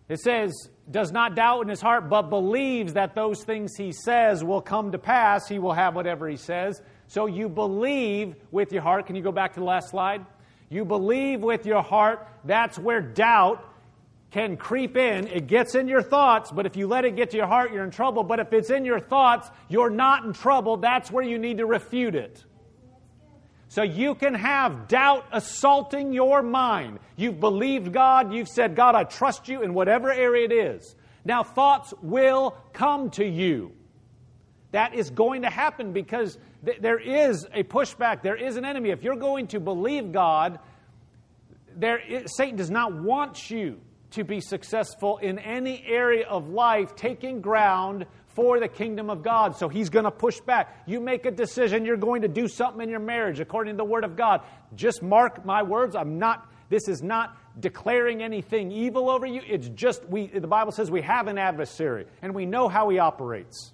[0.08, 0.52] It says,
[0.90, 4.90] does not doubt in his heart, but believes that those things he says will come
[4.92, 5.46] to pass.
[5.46, 6.82] He will have whatever he says.
[7.06, 9.06] So you believe with your heart.
[9.06, 10.24] Can you go back to the last slide?
[10.68, 12.26] You believe with your heart.
[12.44, 13.64] That's where doubt
[14.30, 15.26] can creep in.
[15.26, 17.84] It gets in your thoughts, but if you let it get to your heart, you're
[17.84, 18.22] in trouble.
[18.22, 20.76] But if it's in your thoughts, you're not in trouble.
[20.76, 22.44] That's where you need to refute it.
[23.68, 26.98] So you can have doubt assaulting your mind.
[27.16, 30.96] You've believed God, you've said, God, I trust you in whatever area it is.
[31.24, 33.72] Now, thoughts will come to you.
[34.72, 38.90] That is going to happen because th- there is a pushback, there is an enemy.
[38.90, 40.58] If you're going to believe God,
[41.76, 43.80] there is, Satan does not want you
[44.10, 49.56] to be successful in any area of life, taking ground for the kingdom of God.
[49.56, 50.82] So he's going to push back.
[50.86, 53.84] You make a decision, you're going to do something in your marriage according to the
[53.84, 54.42] word of God.
[54.74, 55.96] Just mark my words.
[55.96, 59.42] I'm not, this is not declaring anything evil over you.
[59.46, 62.98] It's just, we, the Bible says we have an adversary and we know how he
[62.98, 63.72] operates.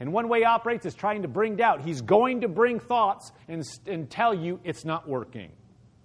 [0.00, 1.82] And one way he operates is trying to bring doubt.
[1.82, 5.52] He's going to bring thoughts and, and tell you it's not working.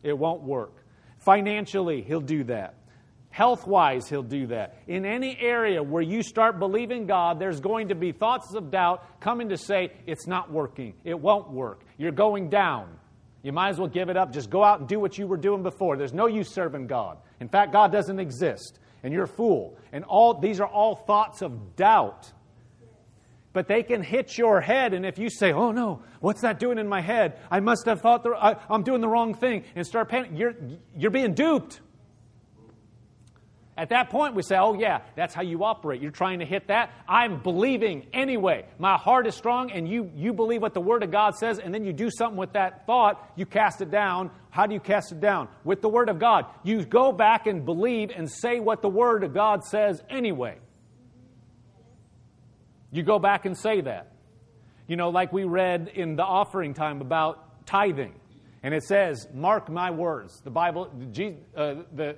[0.03, 0.85] It won't work.
[1.17, 2.75] Financially, he'll do that.
[3.37, 4.79] Health wise, He'll do that.
[4.87, 9.21] In any area where you start believing God, there's going to be thoughts of doubt
[9.21, 10.95] coming to say, it's not working.
[11.03, 11.81] It won't work.
[11.99, 12.97] You're going down.
[13.43, 14.33] You might as well give it up.
[14.33, 15.97] Just go out and do what you were doing before.
[15.97, 17.19] There's no use serving God.
[17.39, 19.77] In fact, God doesn't exist, and you're a fool.
[19.91, 22.33] And all these are all thoughts of doubt.
[23.53, 26.79] But they can hit your head, and if you say, "Oh no, what's that doing
[26.79, 27.39] in my head?
[27.51, 30.55] I must have thought the, I, am doing the wrong thing," and start panicking, you're
[30.95, 31.81] you're being duped.
[33.77, 36.01] At that point, we say, oh, yeah, that's how you operate.
[36.01, 36.91] You're trying to hit that.
[37.07, 38.65] I'm believing anyway.
[38.79, 41.71] My heart is strong, and you, you believe what the Word of God says, and
[41.71, 43.31] then you do something with that thought.
[43.35, 44.31] You cast it down.
[44.49, 45.47] How do you cast it down?
[45.63, 46.45] With the Word of God.
[46.63, 50.57] You go back and believe and say what the Word of God says anyway.
[52.91, 54.11] You go back and say that.
[54.87, 58.15] You know, like we read in the offering time about tithing.
[58.63, 60.41] And it says, Mark my words.
[60.41, 60.91] The Bible,
[61.55, 62.15] uh, the,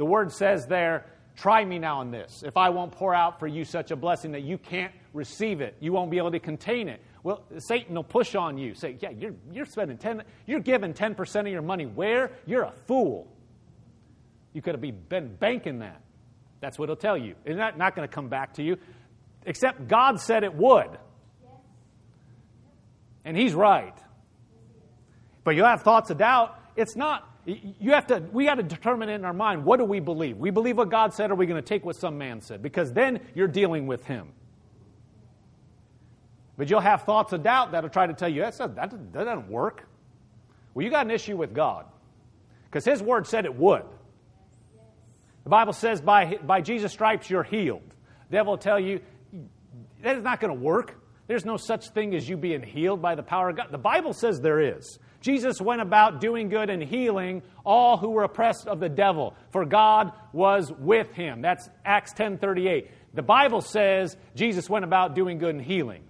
[0.00, 1.04] the word says there,
[1.36, 2.42] try me now in this.
[2.42, 5.76] If I won't pour out for you such a blessing that you can't receive it,
[5.78, 7.02] you won't be able to contain it.
[7.22, 8.72] Well, Satan will push on you.
[8.72, 11.84] Say, yeah, you're, you're spending 10, you're giving 10% of your money.
[11.84, 12.32] Where?
[12.46, 13.30] You're a fool.
[14.54, 16.00] You could have been banking that.
[16.60, 17.34] That's what he'll tell you.
[17.44, 18.78] It's not, not going to come back to you,
[19.44, 20.96] except God said it would.
[23.22, 23.98] And he's right.
[25.44, 26.58] But you'll have thoughts of doubt.
[26.74, 27.29] It's not
[27.78, 30.36] you have to we got to determine in our mind what do we believe?
[30.36, 32.62] We believe what god said or are we going to take what some man said?
[32.62, 34.28] Because then you're dealing with him.
[36.56, 39.48] But you'll have thoughts of doubt that'll try to tell you that, that, that doesn't
[39.48, 39.86] work.
[40.74, 41.86] Well you got an issue with god.
[42.64, 43.84] Because his word said it would.
[45.44, 47.94] The bible says by, by jesus stripes you're healed.
[48.28, 49.00] The devil will tell you
[50.02, 50.99] that is not going to work
[51.30, 54.12] there's no such thing as you being healed by the power of god the bible
[54.12, 58.80] says there is Jesus went about doing good and healing all who were oppressed of
[58.80, 61.42] the devil, for God was with him.
[61.42, 62.88] That's Acts 10:38.
[63.12, 66.04] The Bible says Jesus went about doing good and healing.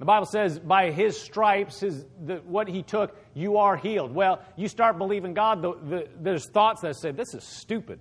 [0.00, 4.12] The Bible says, by his stripes, his, the, what he took, you are healed.
[4.12, 8.00] Well, you start believing God, the, the, there's thoughts that say, this is stupid.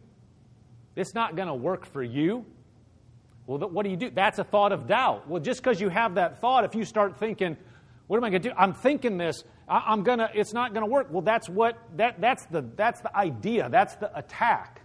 [0.96, 2.46] It's not going to work for you.
[3.46, 4.10] Well, what do you do?
[4.10, 5.28] That's a thought of doubt.
[5.28, 7.58] Well, just because you have that thought, if you start thinking,
[8.08, 8.56] what am I going to do?
[8.58, 9.44] I'm thinking this.
[9.68, 10.30] I, am gonna.
[10.34, 11.08] It's not going to work.
[11.10, 13.70] Well, that's what that that's the that's the idea.
[13.70, 14.82] That's the attack.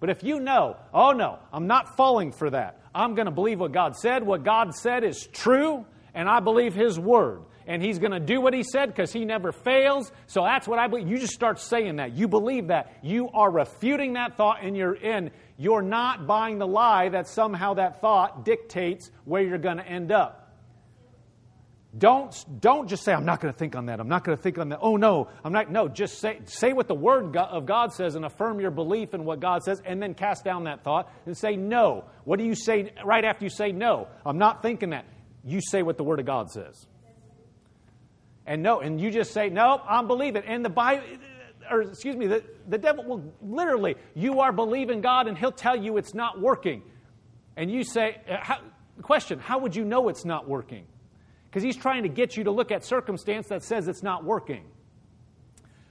[0.00, 2.80] But if you know, oh no, I'm not falling for that.
[2.94, 4.24] I'm going to believe what God said.
[4.24, 5.84] What God said is true,
[6.14, 7.42] and I believe His word.
[7.68, 10.10] And he's going to do what he said because he never fails.
[10.26, 11.06] So that's what I believe.
[11.06, 12.16] You just start saying that.
[12.16, 12.96] You believe that.
[13.02, 15.30] You are refuting that thought and you're in.
[15.58, 20.10] You're not buying the lie that somehow that thought dictates where you're going to end
[20.10, 20.46] up.
[21.96, 24.00] Don't, don't just say, I'm not going to think on that.
[24.00, 24.78] I'm not going to think on that.
[24.80, 25.70] Oh, no, I'm not.
[25.70, 29.24] No, just say, say what the Word of God says and affirm your belief in
[29.24, 32.04] what God says, and then cast down that thought and say, No.
[32.24, 34.08] What do you say right after you say, No?
[34.24, 35.06] I'm not thinking that.
[35.44, 36.86] You say what the Word of God says.
[38.48, 40.42] And no, and you just say, No, I'm believing.
[40.44, 41.04] And the Bible,
[41.70, 45.76] or excuse me, the, the devil will literally, you are believing God, and he'll tell
[45.76, 46.82] you it's not working.
[47.58, 48.58] And you say, uh, how,
[49.02, 50.86] Question, how would you know it's not working?
[51.44, 54.64] Because he's trying to get you to look at circumstance that says it's not working.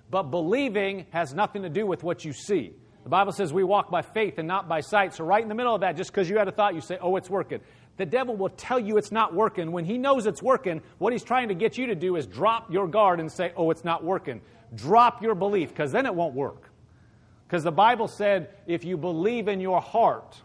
[0.10, 2.74] But believing has nothing to do with what you see.
[3.04, 5.14] The Bible says we walk by faith and not by sight.
[5.14, 6.98] So, right in the middle of that, just because you had a thought, you say,
[7.00, 7.60] Oh, it's working.
[7.98, 9.72] The devil will tell you it's not working.
[9.72, 12.72] When he knows it's working, what he's trying to get you to do is drop
[12.72, 14.42] your guard and say, Oh, it's not working.
[14.76, 16.70] Drop your belief, because then it won't work.
[17.48, 20.36] Because the Bible said, if you believe in your heart,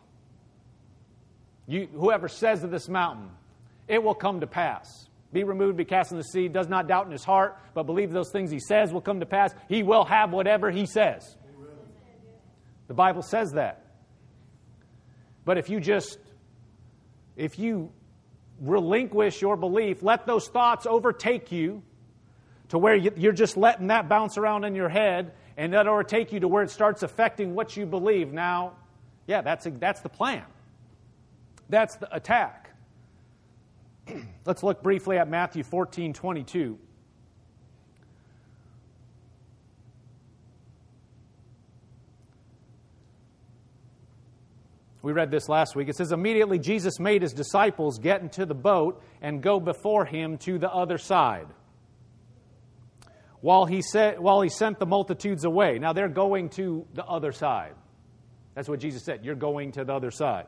[1.67, 3.29] you, whoever says to this mountain,
[3.89, 5.09] it will come to pass.
[5.33, 8.13] Be removed, be cast in the sea, does not doubt in his heart, but believe
[8.13, 9.53] those things he says will come to pass.
[9.69, 11.37] He will have whatever he says.
[12.87, 13.85] The Bible says that.
[15.45, 16.19] But if you just,
[17.37, 17.91] if you
[18.61, 21.83] relinquish your belief, let those thoughts overtake you
[22.69, 26.41] to where you're just letting that bounce around in your head and that overtake you
[26.41, 28.33] to where it starts affecting what you believe.
[28.33, 28.75] Now,
[29.27, 30.45] yeah, that's, that's the plan.
[31.69, 32.71] That's the attack.
[34.45, 36.79] Let's look briefly at Matthew 14 22.
[45.03, 45.89] We read this last week.
[45.89, 50.39] It says, Immediately Jesus made his disciples get into the boat and go before him
[50.39, 51.49] to the other side.
[53.41, 55.81] While he, said, while he sent the multitudes away.
[55.81, 57.75] Now they're going to the other side.
[58.55, 59.25] That's what Jesus said.
[59.25, 60.47] You're going to the other side.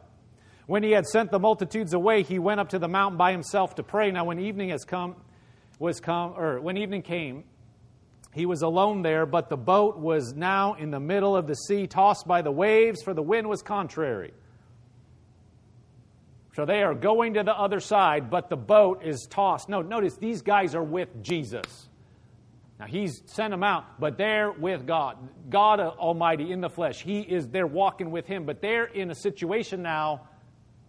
[0.66, 3.74] When he had sent the multitudes away, he went up to the mountain by himself
[3.74, 4.12] to pray.
[4.12, 5.16] Now, when evening has come,
[5.80, 7.44] was come, or when evening came,
[8.32, 11.86] he was alone there, but the boat was now in the middle of the sea,
[11.86, 14.32] tossed by the waves, for the wind was contrary.
[16.54, 19.68] So they are going to the other side, but the boat is tossed.
[19.68, 21.88] No, notice these guys are with Jesus.
[22.78, 25.16] Now he's sent them out, but they're with God,
[25.50, 27.02] God Almighty in the flesh.
[27.02, 30.28] He is they're walking with Him, but they're in a situation now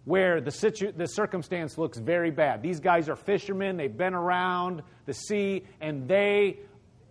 [0.04, 2.62] where the, situ- the circumstance looks very bad.
[2.62, 6.58] These guys are fishermen, they've been around the sea, and they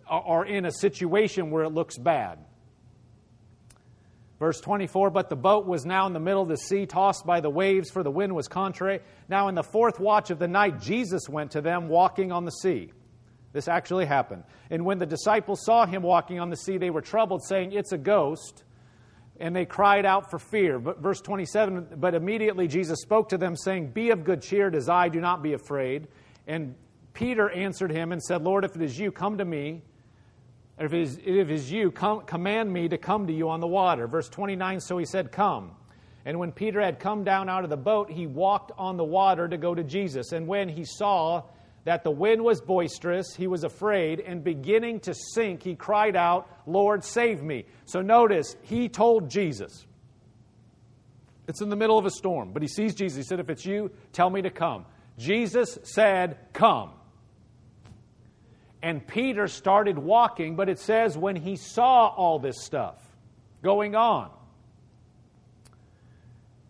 [0.08, 2.38] are in a situation where it looks bad.
[4.38, 7.40] Verse 24, but the boat was now in the middle of the sea, tossed by
[7.40, 9.00] the waves, for the wind was contrary.
[9.28, 12.50] Now, in the fourth watch of the night, Jesus went to them walking on the
[12.50, 12.92] sea.
[13.52, 14.44] This actually happened.
[14.68, 17.92] And when the disciples saw him walking on the sea, they were troubled, saying, It's
[17.92, 18.64] a ghost
[19.38, 20.78] and they cried out for fear.
[20.78, 24.74] But verse 27, but immediately Jesus spoke to them, saying, Be of good cheer, it
[24.74, 26.08] is I, do not be afraid.
[26.46, 26.74] And
[27.12, 29.82] Peter answered him and said, Lord, if it is you, come to me.
[30.78, 33.60] If it is, if it is you, come, command me to come to you on
[33.60, 34.06] the water.
[34.06, 35.70] Verse 29, so he said, Come.
[36.26, 39.48] And when Peter had come down out of the boat, he walked on the water
[39.48, 40.32] to go to Jesus.
[40.32, 41.44] And when he saw
[41.84, 46.50] that the wind was boisterous, he was afraid, and beginning to sink, he cried out,
[46.66, 47.64] Lord, save me.
[47.84, 49.86] So notice, he told Jesus.
[51.46, 53.18] It's in the middle of a storm, but he sees Jesus.
[53.18, 54.84] He said, If it's you, tell me to come.
[55.16, 56.90] Jesus said, Come.
[58.82, 63.02] And Peter started walking, but it says when he saw all this stuff
[63.62, 64.30] going on,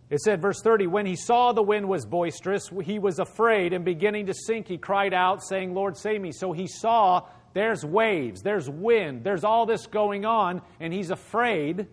[0.08, 3.84] it said, verse 30, when he saw the wind was boisterous, he was afraid, and
[3.84, 6.30] beginning to sink, he cried out, saying, Lord, save me.
[6.30, 11.88] So he saw there's waves, there's wind, there's all this going on, and he's afraid.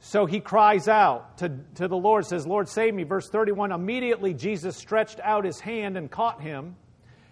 [0.00, 3.04] So he cries out to, to the Lord, says, Lord, save me.
[3.04, 6.74] Verse 31 Immediately Jesus stretched out his hand and caught him,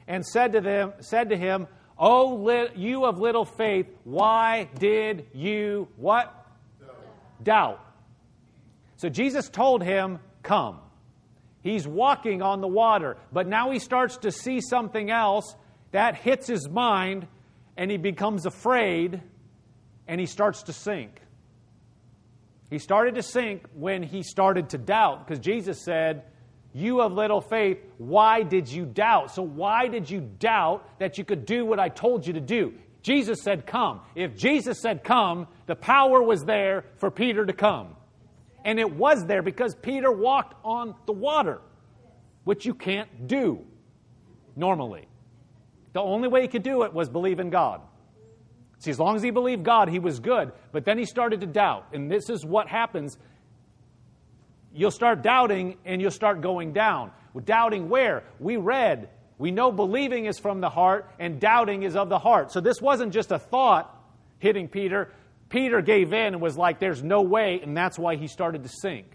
[0.08, 1.66] and said to, them, said to him,
[1.98, 6.46] Oh, you of little faith, why did you what?
[6.80, 7.42] Doubt.
[7.42, 7.86] Doubt.
[8.96, 10.80] So Jesus told him, Come.
[11.62, 15.56] He's walking on the water, but now he starts to see something else
[15.90, 17.26] that hits his mind,
[17.76, 19.20] and he becomes afraid
[20.08, 21.20] and he starts to sink.
[22.70, 26.24] He started to sink when he started to doubt because Jesus said,
[26.76, 29.34] You have little faith, why did you doubt?
[29.34, 32.74] So, why did you doubt that you could do what I told you to do?
[33.00, 34.02] Jesus said, Come.
[34.14, 37.96] If Jesus said, Come, the power was there for Peter to come.
[38.62, 41.62] And it was there because Peter walked on the water,
[42.44, 43.64] which you can't do.
[44.54, 45.08] normally.
[45.94, 47.80] The only way he could do it was believe in God.
[48.80, 50.52] See, as long as he believed God, he was good.
[50.72, 51.86] But then he started to doubt.
[51.94, 53.16] And this is what happens.
[54.76, 57.10] You'll start doubting and you'll start going down.
[57.44, 58.24] Doubting where?
[58.38, 59.08] We read,
[59.38, 62.52] we know believing is from the heart and doubting is of the heart.
[62.52, 63.92] So this wasn't just a thought
[64.38, 65.12] hitting Peter.
[65.48, 68.68] Peter gave in and was like, there's no way, and that's why he started to
[68.68, 69.06] sink.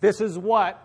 [0.00, 0.80] This is what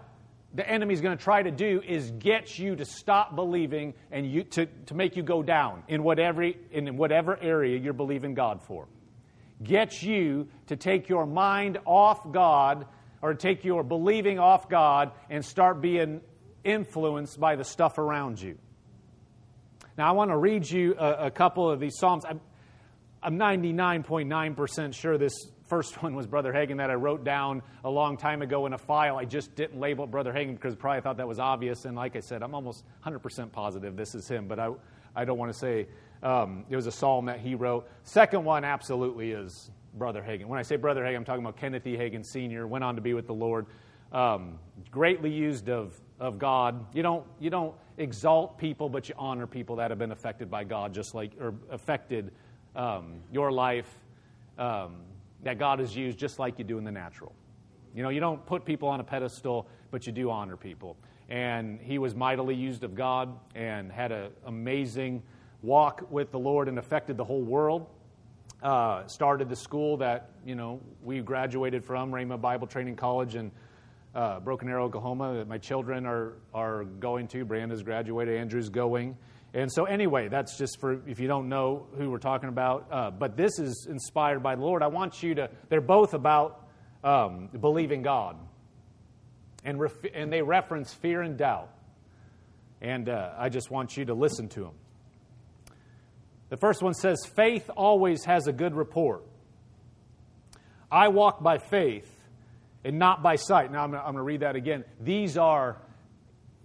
[0.55, 4.43] the enemy's going to try to do is get you to stop believing and you,
[4.43, 8.87] to, to make you go down in whatever, in whatever area you're believing God for.
[9.61, 12.85] Get you to take your mind off God
[13.23, 16.19] or take your believing off God and start being
[16.65, 18.57] influenced by the stuff around you.
[19.97, 22.25] Now, I want to read you a, a couple of these Psalms.
[22.27, 22.41] I'm,
[23.21, 25.33] I'm 99.9% sure this
[25.67, 28.77] first one was Brother Hagin that I wrote down a long time ago in a
[28.77, 29.17] file.
[29.17, 31.85] I just didn't label it Brother Hagin because I probably thought that was obvious.
[31.85, 34.71] And like I said, I'm almost 100% positive this is him, but I,
[35.15, 35.87] I don't want to say
[36.21, 37.87] um, it was a psalm that he wrote.
[38.03, 40.45] Second one absolutely is Brother Hagin.
[40.45, 41.95] When I say Brother Hagin, I'm talking about Kenneth E.
[41.95, 43.67] Hagin Sr., went on to be with the Lord.
[44.11, 44.59] Um,
[44.91, 46.85] greatly used of, of God.
[46.93, 50.63] You don't, you don't exalt people, but you honor people that have been affected by
[50.63, 52.31] God, just like, or affected
[52.75, 53.89] um, your life
[54.57, 54.97] um,
[55.43, 57.33] that God has used just like you do in the natural.
[57.95, 60.97] You know, you don't put people on a pedestal, but you do honor people.
[61.29, 65.21] And he was mightily used of God and had an amazing
[65.61, 67.87] walk with the Lord and affected the whole world.
[68.63, 73.51] Uh, started the school that, you know, we graduated from, Rhema Bible Training College in
[74.15, 77.43] uh, Broken Arrow, Oklahoma, that my children are, are going to.
[77.43, 79.17] Brandon's graduated, Andrew's going.
[79.53, 82.87] And so, anyway, that's just for if you don't know who we're talking about.
[82.89, 84.81] Uh, but this is inspired by the Lord.
[84.81, 86.65] I want you to, they're both about
[87.03, 88.37] um, believing God.
[89.65, 91.69] And, ref, and they reference fear and doubt.
[92.81, 94.73] And uh, I just want you to listen to them.
[96.53, 99.23] The first one says, Faith always has a good report.
[100.91, 102.07] I walk by faith
[102.83, 103.71] and not by sight.
[103.71, 104.83] Now, I'm going to read that again.
[105.01, 105.81] These are,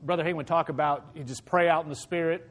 [0.03, 2.47] Brother Hagin would talk about, you just pray out in the Spirit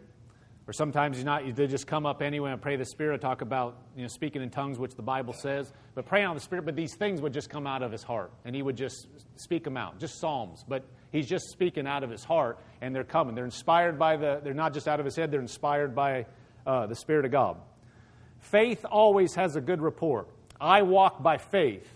[0.65, 3.77] or sometimes you not, they just come up anyway and pray the Spirit, talk about
[3.95, 6.75] you know, speaking in tongues, which the Bible says, but praying on the Spirit, but
[6.75, 9.77] these things would just come out of his heart, and he would just speak them
[9.77, 13.35] out, just Psalms, but he's just speaking out of his heart, and they're coming.
[13.35, 16.25] They're inspired by the, they're not just out of his head, they're inspired by
[16.67, 17.57] uh, the Spirit of God.
[18.41, 20.27] Faith always has a good report.
[20.59, 21.89] I walk by faith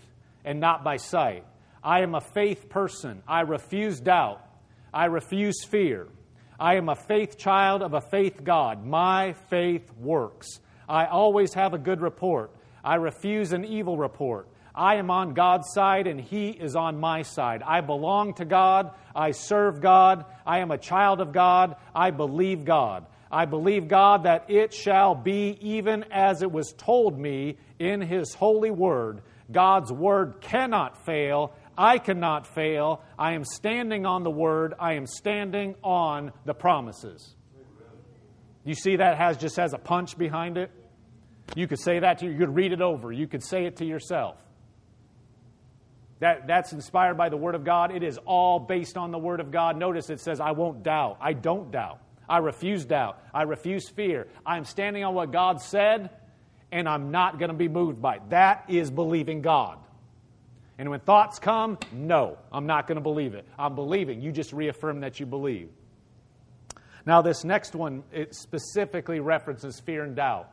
[0.44, 1.44] and not by sight.
[1.84, 3.22] I am a faith person.
[3.28, 4.44] I refuse doubt.
[4.92, 6.08] I refuse fear.
[6.58, 8.84] I am a faith child of a faith God.
[8.84, 10.60] My faith works.
[10.88, 12.52] I always have a good report.
[12.84, 14.48] I refuse an evil report.
[14.74, 17.62] I am on God's side and He is on my side.
[17.62, 18.92] I belong to God.
[19.14, 20.24] I serve God.
[20.46, 21.76] I am a child of God.
[21.94, 23.06] I believe God.
[23.32, 28.34] I believe God that it shall be even as it was told me in His
[28.34, 29.22] holy word.
[29.50, 31.54] God's word cannot fail.
[31.76, 33.02] I cannot fail.
[33.18, 34.74] I am standing on the word.
[34.78, 37.34] I am standing on the promises.
[38.64, 40.70] You see that has just has a punch behind it?
[41.56, 42.32] You could say that to you.
[42.32, 43.12] You could read it over.
[43.12, 44.36] You could say it to yourself.
[46.20, 47.94] That, that's inspired by the Word of God.
[47.94, 49.76] It is all based on the Word of God.
[49.76, 51.16] Notice it says, I won't doubt.
[51.20, 51.98] I don't doubt.
[52.32, 53.22] I refuse doubt.
[53.34, 54.26] I refuse fear.
[54.46, 56.08] I'm standing on what God said,
[56.70, 58.30] and I'm not going to be moved by it.
[58.30, 59.76] That is believing God.
[60.78, 63.46] And when thoughts come, no, I'm not going to believe it.
[63.58, 64.22] I'm believing.
[64.22, 65.68] You just reaffirm that you believe.
[67.04, 70.48] Now, this next one, it specifically references fear and doubt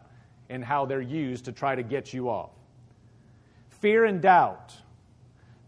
[0.49, 2.51] and how they're used to try to get you off.
[3.79, 4.75] Fear and doubt,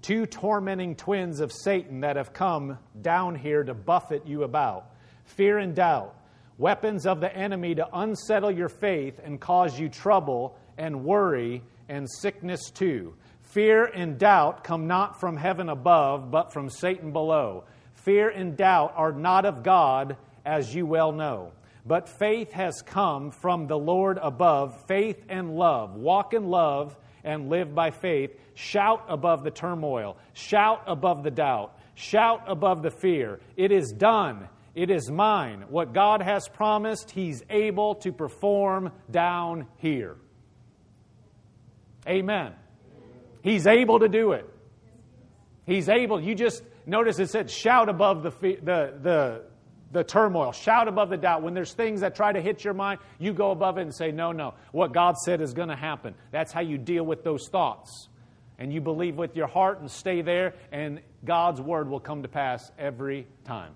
[0.02, 4.88] two tormenting twins of Satan that have come down here to buffet you about.
[5.36, 6.14] Fear and doubt,
[6.58, 12.06] weapons of the enemy to unsettle your faith and cause you trouble and worry and
[12.10, 13.14] sickness too.
[13.42, 17.64] Fear and doubt come not from heaven above, but from Satan below.
[17.96, 21.54] Fear and doubt are not of God, as you well know.
[21.86, 25.96] But faith has come from the Lord above, faith and love.
[25.96, 28.32] Walk in love and live by faith.
[28.56, 30.18] Shout above the turmoil.
[30.34, 31.78] Shout above the doubt.
[31.96, 33.40] Shout above the fear.
[33.56, 34.50] It is done.
[34.74, 35.66] It is mine.
[35.70, 40.16] What God has promised, He's able to perform down here.
[42.08, 42.54] Amen.
[43.42, 44.48] He's able to do it.
[45.66, 46.22] He's able.
[46.22, 49.42] You just notice it said, shout above the, the, the,
[49.92, 51.44] the turmoil, shout above the doubt.
[51.44, 54.12] When there's things that try to hit your mind, you go above it and say,
[54.12, 54.54] no, no.
[54.72, 56.16] What God said is going to happen.
[56.32, 58.08] That's how you deal with those thoughts.
[58.58, 62.28] And you believe with your heart and stay there, and God's word will come to
[62.28, 63.74] pass every time.